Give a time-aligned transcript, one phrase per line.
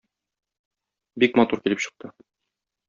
[1.25, 2.13] Бик матур килеп чыкты.